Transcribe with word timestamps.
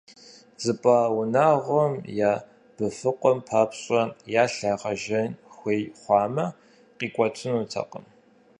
ЗыпӀа 0.63 0.97
унагъуэми 1.17 2.01
я 2.31 2.33
быфыкъуэм 2.75 3.39
папщӀэ 3.47 4.01
ялъ 4.43 4.57
ягъэжэн 4.71 5.29
хуей 5.55 5.81
хъуамэ, 5.99 6.45
къикӀуэтынутэкъым. 6.97 8.05